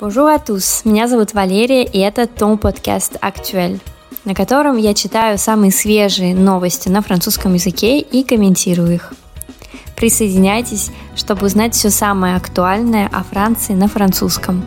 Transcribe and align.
Bonjour 0.00 0.28
à 0.28 0.40
tous, 0.40 0.84
меня 0.84 1.06
зовут 1.06 1.34
Валерия, 1.34 1.84
и 1.84 2.00
это 2.00 2.26
Том 2.26 2.58
подкаст 2.58 3.16
Актуэль, 3.20 3.78
на 4.24 4.34
котором 4.34 4.76
я 4.76 4.92
читаю 4.92 5.38
самые 5.38 5.70
свежие 5.70 6.34
новости 6.34 6.88
на 6.88 7.00
французском 7.00 7.54
языке 7.54 8.00
и 8.00 8.24
комментирую 8.24 8.92
их. 8.92 9.12
Присоединяйтесь, 9.94 10.90
чтобы 11.14 11.46
узнать 11.46 11.76
все 11.76 11.90
самое 11.90 12.34
актуальное 12.34 13.06
о 13.06 13.22
Франции 13.22 13.74
на 13.74 13.86
французском. 13.86 14.64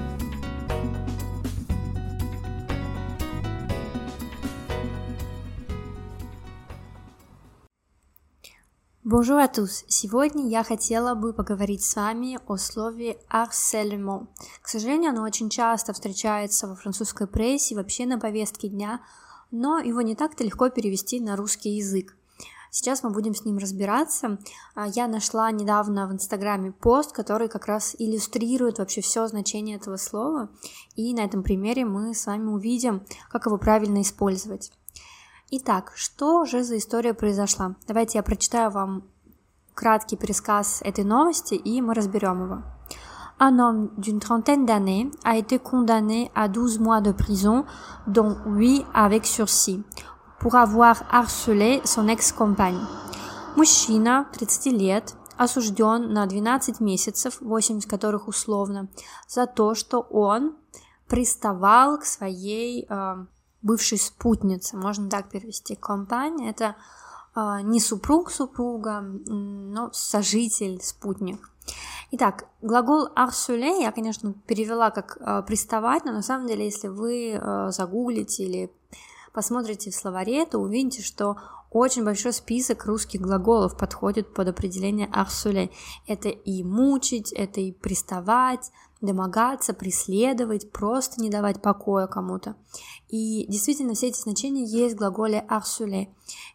Bonjour 9.10 9.39
à 9.39 9.47
tous! 9.47 9.85
Сегодня 9.87 10.49
я 10.49 10.65
хотела 10.65 11.15
бы 11.15 11.31
поговорить 11.31 11.81
с 11.81 11.96
вами 11.96 12.37
о 12.46 12.58
слове 12.58 13.17
harcèlement. 13.31 14.28
К 14.62 14.67
сожалению, 14.67 15.12
оно 15.12 15.23
очень 15.23 15.49
часто 15.49 15.94
встречается 15.94 16.68
во 16.68 16.76
французской 16.76 17.26
прессе, 17.26 17.73
вообще 17.76 18.05
на 18.05 18.20
повестке 18.20 18.68
дня, 18.68 18.99
но 19.49 19.80
его 19.80 20.02
не 20.02 20.13
так-то 20.13 20.44
легко 20.44 20.68
перевести 20.68 21.22
на 21.22 21.38
русский 21.38 21.77
язык. 21.77 22.18
Сейчас 22.70 23.02
мы 23.02 23.12
будем 23.12 23.34
с 23.34 23.46
ним 23.46 23.59
разбираться. 23.59 24.40
А, 24.76 24.88
я 24.88 25.08
нашла 25.08 25.52
недавно 25.52 26.05
в 26.10 26.12
Инстаграме 26.12 26.74
пост, 26.74 27.13
который 27.13 27.48
как 27.48 27.68
раз 27.68 27.96
иллюстрирует 27.98 28.80
вообще 28.80 28.99
все 28.99 29.26
значение 29.27 29.77
этого 29.77 29.96
слова, 29.96 30.49
и 30.98 31.13
на 31.13 31.21
этом 31.21 31.44
примере 31.44 31.85
мы 31.85 32.13
с 32.13 32.26
вами 32.26 32.48
увидим, 32.49 33.05
как 33.30 33.46
его 33.46 33.58
правильно 33.58 34.02
использовать. 34.02 34.74
Итак, 35.50 35.94
что 35.96 36.44
же 36.44 36.62
за 36.62 36.78
история 36.78 37.14
произошла? 37.14 37.76
Давайте 37.88 38.18
я 38.18 38.24
прочитаю 38.24 38.70
вам 38.70 39.04
краткий 39.76 40.18
пересказ 40.18 40.82
этой 40.84 41.05
новости, 41.05 41.54
и 41.54 41.82
мы 41.82 41.94
разберем 41.94 42.44
его. 42.44 42.64
Un 43.40 43.60
homme 43.60 43.91
d'une 43.96 44.20
trentaine 44.20 44.66
d'années 44.66 45.10
a 45.24 45.38
été 45.38 45.58
condamné 45.58 46.32
à 46.36 46.50
12 46.50 46.80
mois 46.80 47.00
de 47.00 47.14
prison, 47.14 47.66
dont 48.08 48.36
8 48.46 48.88
avec 48.94 49.26
sursis, 49.26 49.86
pour 50.41 50.55
avoir 50.55 51.04
harcelé 51.10 51.82
son 51.86 52.10
ex-compagne. 52.10 52.82
Мужчина, 53.55 54.27
30 54.34 54.66
лет, 54.74 55.16
осужден 55.38 56.12
на 56.12 56.26
12 56.26 56.82
месяцев, 56.82 57.38
8 57.40 57.77
из 57.77 57.86
которых 57.86 58.27
условно, 58.27 58.90
за 59.30 59.46
то, 59.46 59.76
что 59.76 60.02
он 60.02 60.58
приставал 61.08 61.99
к 61.99 62.05
своей 62.05 62.86
э, 62.90 63.26
бывшей 63.62 63.98
спутницы, 63.98 64.77
можно 64.77 65.09
так 65.09 65.30
перевести. 65.30 65.75
Компания— 65.75 66.50
это 66.52 66.75
э, 67.36 67.61
не 67.64 67.80
супруг 67.80 68.31
супруга, 68.31 69.02
но 69.02 69.89
сожитель, 69.94 70.81
спутник. 70.81 71.49
Итак, 72.11 72.45
глагол 72.61 73.09
«harceler» 73.16 73.81
я, 73.81 73.91
конечно, 73.91 74.33
перевела 74.45 74.91
как 74.91 75.17
э, 75.19 75.44
«приставать», 75.45 76.05
но 76.05 76.14
на 76.14 76.22
самом 76.22 76.47
деле, 76.47 76.66
если 76.66 76.88
вы 76.88 77.31
э, 77.33 77.72
загуглите 77.72 78.44
или 78.44 78.72
посмотрите 79.33 79.92
в 79.92 79.95
словаре, 79.95 80.45
то 80.45 80.59
увидите, 80.59 81.03
что 81.03 81.38
очень 81.69 82.05
большой 82.05 82.31
список 82.31 82.86
русских 82.86 83.19
глаголов 83.19 83.77
подходит 83.77 84.33
под 84.33 84.47
определение 84.47 85.08
«harceler». 85.08 85.69
Это 86.08 86.30
и 86.30 86.64
мучить, 86.64 87.33
это 87.33 87.59
и 87.59 87.73
приставать, 87.73 88.71
домогаться, 89.01 89.73
преследовать, 89.73 90.71
просто 90.71 91.21
не 91.21 91.29
давать 91.29 91.61
покоя 91.61 92.07
кому-то. 92.07 92.55
И 93.07 93.45
действительно, 93.47 93.93
все 93.93 94.07
эти 94.07 94.19
значения 94.19 94.65
есть 94.65 94.95
в 94.95 94.97
глаголе 94.97 95.45
harceler. 95.49 96.07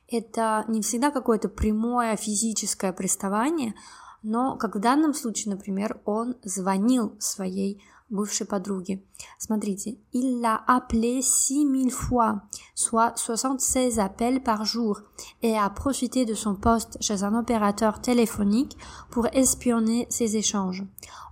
Это 0.08 0.64
не 0.68 0.82
всегда 0.82 1.10
какое-то 1.10 1.48
прямое 1.48 2.16
физическое 2.16 2.92
приставание, 2.92 3.74
но, 4.22 4.56
как 4.56 4.76
в 4.76 4.80
данном 4.80 5.14
случае, 5.14 5.54
например, 5.54 6.00
он 6.04 6.36
звонил 6.44 7.16
своей 7.18 7.82
бывшей 8.12 8.46
подруги. 8.46 9.02
Смотрите, 9.38 9.96
il 10.12 10.40
l'a 10.40 10.62
appelé 10.68 11.22
6000 11.22 11.90
fois, 11.90 12.42
soit 12.74 13.16
76 13.16 13.98
appels 13.98 14.42
par 14.42 14.64
jour, 14.64 15.00
et 15.40 15.56
a 15.56 15.68
profité 15.70 16.24
de 16.24 16.34
son 16.34 16.54
poste 16.54 16.98
chez 17.00 17.24
un 17.24 17.34
opérateur 17.34 18.00
téléphonique 18.00 18.76
pour 19.10 19.26
espionner 19.32 20.06
ses 20.10 20.36
échanges. 20.36 20.84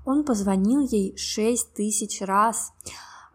Он 0.07 0.25
позвонил 0.25 0.81
ей 0.81 1.15
6000 1.17 2.23
раз, 2.23 2.73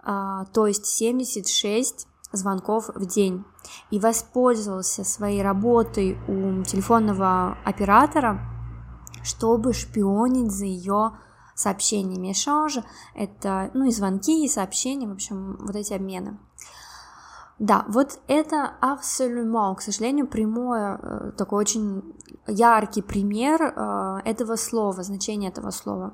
а, 0.04 0.46
то 0.54 0.68
есть 0.68 0.86
76 0.86 2.08
звонков 2.34 2.90
в 2.96 3.06
день, 3.06 3.44
и 3.92 4.00
воспользовался 4.00 5.04
своей 5.04 5.42
работой 5.42 6.18
у 6.28 6.64
телефонного 6.64 7.58
оператора, 7.64 8.40
чтобы 9.24 9.74
шпионить 9.74 10.52
за 10.52 10.66
ее 10.66 11.14
сообщениями. 11.56 12.32
Эшанж— 12.34 12.80
это, 13.16 13.72
ну, 13.74 13.86
и 13.86 13.92
звонки, 13.92 14.46
и 14.46 14.50
сообщения, 14.50 15.08
в 15.08 15.14
общем, 15.14 15.58
вот 15.60 15.76
эти 15.76 15.94
обмены. 15.94 16.38
Да, 17.58 17.86
вот 17.88 18.20
это 18.28 18.74
absolument, 18.82 19.76
к 19.76 19.82
сожалению, 19.82 20.28
прямой, 20.28 20.80
э, 20.80 21.32
такой 21.38 21.62
очень 21.62 22.04
яркий 22.48 23.02
пример 23.02 23.62
э, 23.64 24.20
этого 24.26 24.58
слова, 24.58 25.02
значения 25.04 25.48
этого 25.48 25.72
слова. 25.72 26.14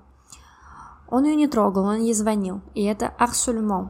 Он 1.09 1.25
ее 1.25 1.35
не 1.35 1.47
трогал, 1.47 1.85
он 1.85 2.01
ей 2.01 2.13
звонил, 2.13 2.62
и 2.75 2.84
это 2.84 3.13
absolument. 3.19 3.90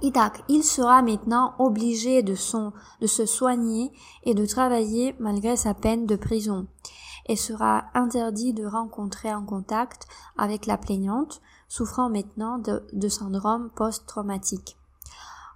Итак, 0.00 0.42
il 0.48 0.62
sera 0.62 1.02
maintenant 1.02 1.54
obligé 1.58 2.22
de, 2.22 2.36
son, 2.36 2.72
de 3.00 3.08
se 3.08 3.26
soigner 3.26 3.90
et 4.22 4.32
de 4.32 4.46
travailler 4.46 5.16
malgré 5.18 5.56
sa 5.56 5.74
peine 5.74 6.06
de 6.06 6.14
prison 6.14 6.68
et 7.28 7.36
sera 7.36 7.84
interdit 7.94 8.52
de 8.54 8.64
rencontrer 8.64 9.28
un 9.28 9.44
contact 9.44 10.06
avec 10.36 10.66
la 10.66 10.78
plaignante, 10.78 11.40
souffrant 11.68 12.08
maintenant 12.08 12.58
de, 12.58 12.82
de 12.92 13.08
syndrome 13.08 13.70
post-traumatique. 13.70 14.76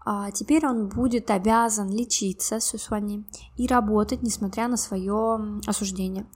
А 0.05 0.32
теперь 0.32 0.66
он 0.66 0.88
будет 0.88 1.31
обязан 1.31 1.88
лечиться, 1.88 2.59
сусвани, 2.61 3.25
и 3.56 3.66
работать, 3.66 4.22
несмотря 4.22 4.66
на 4.66 4.77
свое 4.77 5.61
осуждение. 5.66 6.27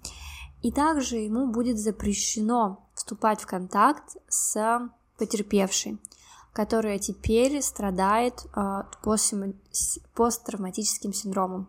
И 0.62 0.70
также 0.70 1.16
ему 1.16 1.48
будет 1.48 1.78
запрещено 1.78 2.86
вступать 2.94 3.40
в 3.40 3.46
контакт 3.46 4.16
с 4.28 4.88
потерпевшей, 5.18 5.98
которая 6.52 6.98
теперь 6.98 7.60
страдает 7.60 8.46
э, 8.54 8.82
посттравматическим 10.14 11.12
синдромом. 11.12 11.68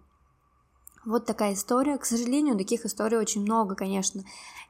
Вот 1.08 1.26
такая 1.26 1.54
история. 1.54 1.98
К 1.98 2.04
сожалению, 2.04 2.58
таких 2.58 2.86
историй 2.86 3.18
очень 3.18 3.42
много, 3.42 3.76
конечно. 3.76 4.24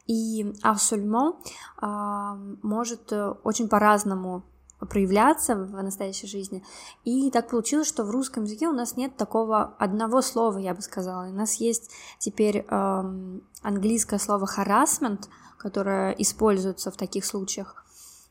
И 0.06 0.54
абсолютно 0.62 1.34
а, 1.78 2.36
может 2.62 3.12
э, 3.12 3.34
очень 3.44 3.68
по-разному 3.68 4.44
проявляться 4.80 5.56
в 5.56 5.82
настоящей 5.82 6.28
жизни. 6.28 6.64
И 7.04 7.32
так 7.32 7.50
получилось, 7.50 7.88
что 7.88 8.04
в 8.04 8.12
русском 8.12 8.44
языке 8.44 8.68
у 8.68 8.72
нас 8.72 8.96
нет 8.96 9.18
такого 9.18 9.74
одного 9.80 10.22
слова, 10.22 10.60
я 10.60 10.76
бы 10.76 10.82
сказала. 10.84 11.28
У 11.28 11.34
нас 11.34 11.56
есть 11.56 11.90
теперь 12.20 12.68
эм, 12.70 13.42
английское 13.64 14.20
слово 14.20 14.46
harassment, 14.46 15.30
которое 15.58 16.12
используется 16.12 16.92
в 16.92 16.98
таких 16.98 17.26
случаях. 17.26 17.84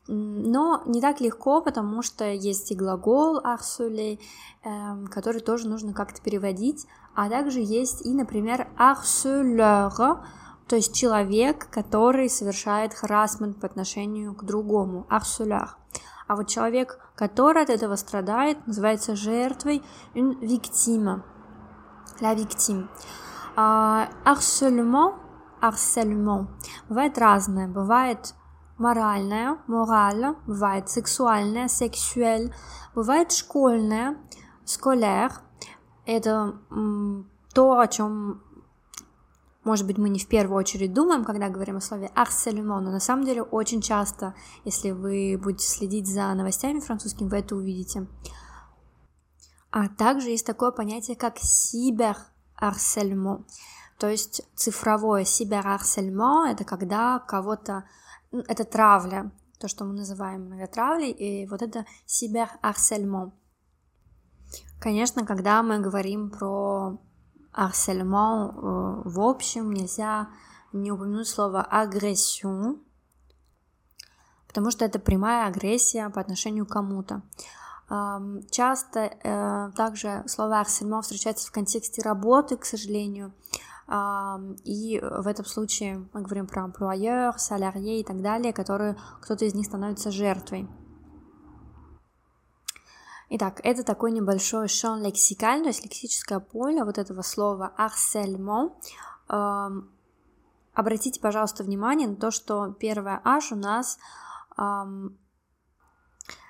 Но 0.07 0.81
не 0.85 1.01
так 1.01 1.19
легко, 1.19 1.61
потому 1.61 2.01
что 2.01 2.25
есть 2.25 2.71
и 2.71 2.75
глагол 2.75 3.39
harceler, 3.39 4.19
эм, 4.63 5.07
который 5.07 5.41
тоже 5.41 5.67
нужно 5.67 5.93
как-то 5.93 6.21
переводить, 6.21 6.87
а 7.15 7.29
также 7.29 7.59
есть 7.59 8.05
и, 8.05 8.13
например, 8.13 8.67
harceleur, 8.77 10.19
то 10.67 10.75
есть 10.75 10.93
человек, 10.93 11.69
который 11.69 12.29
совершает 12.29 12.93
харасмент 12.93 13.59
по 13.59 13.67
отношению 13.67 14.33
к 14.33 14.43
другому, 14.43 15.05
harceleur. 15.09 15.69
А 16.27 16.35
вот 16.35 16.47
человек, 16.47 16.99
который 17.15 17.63
от 17.63 17.69
этого 17.69 17.95
страдает, 17.95 18.65
называется 18.67 19.15
жертвой, 19.15 19.81
une 20.13 20.37
victime, 20.41 21.21
la 22.19 22.35
victime. 22.35 22.87
А, 23.55 24.09
harcèlement, 24.25 25.15
harcèlement 25.61 26.47
бывает 26.89 27.17
разное, 27.17 27.67
бывает 27.67 28.35
моральная, 28.77 29.57
мораль, 29.67 30.35
бывает 30.45 30.89
сексуальная, 30.89 31.67
сексуэль, 31.67 32.53
бывает 32.95 33.31
школьная, 33.31 34.17
сколер. 34.65 35.31
Это 36.05 36.59
то, 37.53 37.79
о 37.79 37.87
чем, 37.87 38.41
может 39.63 39.85
быть, 39.85 39.97
мы 39.97 40.09
не 40.09 40.19
в 40.19 40.27
первую 40.27 40.57
очередь 40.57 40.93
думаем, 40.93 41.25
когда 41.25 41.49
говорим 41.49 41.77
о 41.77 41.81
слове 41.81 42.11
harcèlement, 42.15 42.79
но 42.79 42.91
на 42.91 42.99
самом 42.99 43.25
деле 43.25 43.41
очень 43.41 43.81
часто, 43.81 44.33
если 44.63 44.91
вы 44.91 45.39
будете 45.41 45.67
следить 45.67 46.07
за 46.07 46.33
новостями 46.33 46.79
французскими, 46.79 47.27
вы 47.27 47.37
это 47.37 47.55
увидите. 47.55 48.07
А 49.71 49.89
также 49.89 50.29
есть 50.29 50.45
такое 50.45 50.71
понятие, 50.71 51.17
как 51.17 51.37
cyberharcèlement, 51.37 53.43
то 53.97 54.07
есть 54.07 54.43
цифровое 54.55 55.23
cyberharcèlement— 55.23 56.47
это 56.51 56.63
когда 56.63 57.19
кого-то 57.19 57.83
это 58.31 58.63
травля, 58.63 59.31
то, 59.59 59.67
что 59.67 59.85
мы 59.85 59.93
называем 59.93 60.67
травлей, 60.67 61.11
и 61.11 61.47
вот 61.47 61.61
это 61.61 61.85
cyberharcèlement. 62.05 63.31
Конечно, 64.79 65.25
когда 65.25 65.63
мы 65.63 65.79
говорим 65.79 66.29
про 66.29 66.99
harcèlement 67.53 68.51
э, 68.51 69.01
в 69.09 69.19
общем, 69.19 69.71
нельзя 69.73 70.29
не 70.73 70.91
упомянуть 70.91 71.27
слово 71.27 71.63
агрессию, 71.63 72.83
потому 74.47 74.69
что 74.71 74.85
это 74.85 74.99
прямая 74.99 75.47
агрессия 75.47 76.09
по 76.09 76.21
отношению 76.21 76.65
к 76.65 76.71
кому-то. 76.71 77.23
Часто 78.51 78.99
э, 78.99 79.71
также 79.77 80.23
слово 80.27 80.61
«harcèlement» 80.61 81.03
встречается 81.03 81.47
в 81.47 81.51
контексте 81.51 82.01
работы, 82.01 82.57
к 82.57 82.65
сожалению, 82.65 83.33
и 83.89 84.99
в 85.01 85.27
этом 85.27 85.45
случае 85.45 86.09
мы 86.13 86.21
говорим 86.21 86.47
про 86.47 86.65
employeur, 86.65 87.37
салярье 87.37 88.01
и 88.01 88.03
так 88.03 88.21
далее, 88.21 88.51
которые 88.51 88.97
кто-то 89.21 89.45
из 89.45 89.53
них 89.53 89.65
становится 89.65 90.11
жертвой. 90.11 90.67
Итак, 93.29 93.59
это 93.63 93.83
такой 93.83 94.11
небольшой 94.11 94.67
шон 94.67 95.03
лексикаль, 95.03 95.61
то 95.61 95.67
есть 95.67 95.83
лексическое 95.83 96.39
поле 96.39 96.83
вот 96.83 96.97
этого 96.97 97.21
слова 97.21 97.73
harcèlement. 97.77 98.73
Обратите, 100.73 101.19
пожалуйста, 101.19 101.63
внимание 101.63 102.07
на 102.07 102.15
то, 102.15 102.31
что 102.31 102.71
первое 102.73 103.21
аж 103.23 103.51
у 103.51 103.55
нас 103.55 103.97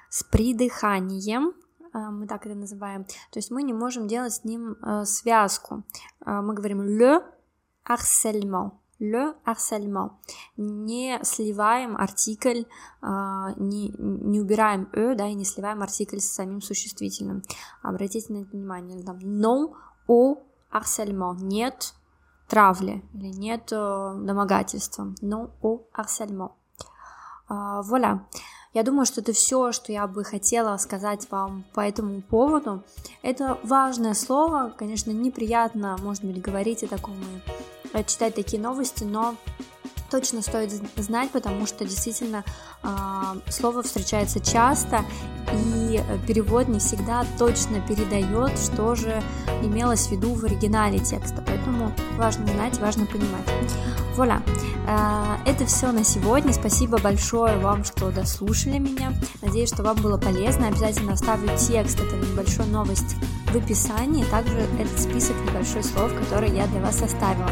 с 0.09 0.23
придыханием, 0.23 1.49
э, 1.49 1.66
мы 1.97 2.27
так 2.27 2.45
это 2.45 2.55
называем. 2.55 3.05
То 3.31 3.39
есть 3.39 3.51
мы 3.51 3.63
не 3.63 3.73
можем 3.73 4.07
делать 4.07 4.33
с 4.33 4.43
ним 4.43 4.77
э, 4.81 5.05
связку. 5.05 5.83
Э, 6.25 6.41
мы 6.41 6.53
говорим 6.53 6.81
le 6.81 7.21
harcèlement. 7.85 8.71
Le 8.99 9.35
harcèlement. 9.45 10.11
Не 10.57 11.19
сливаем 11.21 11.95
артикль, 11.95 12.63
не, 13.03 13.93
не 13.95 14.41
убираем 14.41 14.89
«э», 14.91 15.13
да, 15.13 15.27
и 15.27 15.35
не 15.35 15.45
сливаем 15.45 15.83
артикль 15.83 16.17
с 16.17 16.33
самим 16.33 16.61
существительным. 16.61 17.43
Обратите 17.83 18.33
на 18.33 18.37
это 18.41 18.49
внимание. 18.51 19.03
Там 19.03 19.19
non 19.19 19.75
au 20.07 20.39
harcèlement. 20.71 21.35
Нет 21.39 21.93
травли 22.47 23.03
или 23.13 23.27
нет 23.27 23.67
домогательства. 23.67 25.13
Non 25.21 25.51
au 25.61 25.87
harcèlement. 25.93 26.55
Voilà. 27.49 28.27
Я 28.73 28.83
думаю, 28.83 29.05
что 29.05 29.21
это 29.21 29.33
все, 29.33 29.71
что 29.71 29.91
я 29.91 30.07
бы 30.07 30.23
хотела 30.23 30.77
сказать 30.77 31.27
вам 31.31 31.65
по 31.73 31.81
этому 31.81 32.21
поводу. 32.21 32.83
Это 33.21 33.57
важное 33.63 34.13
слово, 34.13 34.73
конечно, 34.77 35.11
неприятно, 35.11 35.97
может 36.01 36.23
быть, 36.23 36.41
говорить 36.41 36.83
о 36.83 36.87
таком 36.87 37.15
и 37.93 38.03
читать 38.03 38.35
такие 38.35 38.61
новости, 38.61 39.03
но 39.03 39.35
точно 40.09 40.41
стоит 40.41 40.71
знать, 40.95 41.31
потому 41.31 41.65
что 41.65 41.85
действительно 41.85 42.43
э, 42.83 42.87
слово 43.49 43.83
встречается 43.83 44.39
часто, 44.39 45.05
и 45.53 46.01
перевод 46.27 46.67
не 46.67 46.79
всегда 46.79 47.25
точно 47.37 47.81
передает, 47.81 48.57
что 48.59 48.95
же 48.95 49.21
имелось 49.61 50.07
в 50.07 50.11
виду 50.11 50.33
в 50.33 50.43
оригинале 50.43 50.99
текста. 50.99 51.43
Поэтому 51.45 51.91
важно 52.17 52.45
знать, 52.47 52.79
важно 52.79 53.05
понимать. 53.05 53.47
Вуаля. 54.15 54.41
Это 55.45 55.65
все 55.65 55.91
на 55.91 56.03
сегодня. 56.03 56.51
Спасибо 56.51 56.97
большое 56.97 57.57
вам, 57.59 57.83
что 57.83 58.09
дослушали 58.11 58.79
меня. 58.79 59.13
Надеюсь, 59.41 59.69
что 59.69 59.83
вам 59.83 59.97
было 59.97 60.17
полезно. 60.17 60.67
Обязательно 60.67 61.13
оставлю 61.13 61.49
текст 61.57 61.99
этой 61.99 62.19
небольшой 62.19 62.65
новости 62.65 63.15
в 63.51 63.55
описании. 63.55 64.25
Также 64.25 64.57
этот 64.79 64.99
список 64.99 65.35
небольшой 65.45 65.83
слов, 65.83 66.11
который 66.17 66.49
я 66.49 66.67
для 66.67 66.81
вас 66.81 66.97
составила. 66.97 67.49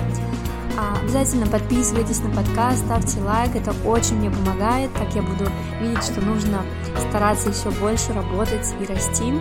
А, 0.78 1.00
обязательно 1.00 1.48
подписывайтесь 1.48 2.20
на 2.20 2.30
подкаст, 2.30 2.84
ставьте 2.84 3.22
лайк, 3.22 3.56
это 3.56 3.74
очень 3.88 4.18
мне 4.18 4.30
помогает, 4.30 4.94
так 4.94 5.14
я 5.16 5.22
буду 5.22 5.50
видеть, 5.80 6.04
что 6.04 6.20
нужно 6.20 6.64
стараться 7.10 7.50
еще 7.50 7.72
больше 7.80 8.12
работать 8.12 8.74
и 8.82 8.86
расти. 8.86 9.34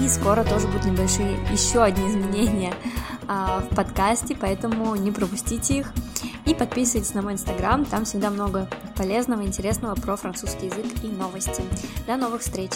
И 0.00 0.08
скоро 0.08 0.42
тоже 0.42 0.66
будут 0.66 0.84
небольшие 0.84 1.38
еще 1.52 1.82
одни 1.82 2.08
изменения 2.08 2.74
а, 3.28 3.60
в 3.60 3.74
подкасте, 3.74 4.36
поэтому 4.38 4.96
не 4.96 5.12
пропустите 5.12 5.78
их. 5.78 5.92
И 6.44 6.54
подписывайтесь 6.54 7.14
на 7.14 7.22
мой 7.22 7.34
инстаграм, 7.34 7.84
там 7.84 8.04
всегда 8.04 8.30
много 8.30 8.68
полезного, 8.96 9.42
интересного 9.42 9.94
про 9.94 10.16
французский 10.16 10.66
язык 10.66 10.86
и 11.02 11.08
новости. 11.08 11.62
До 12.06 12.16
новых 12.16 12.42
встреч! 12.42 12.72